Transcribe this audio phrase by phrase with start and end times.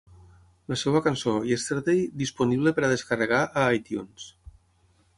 [0.71, 4.31] La seva cançó "Yesterday", disponible per a descarregar a iTunes.